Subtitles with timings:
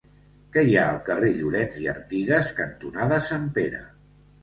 [0.55, 3.89] Què hi ha al carrer Llorens i Artigas cantonada Sant Pere?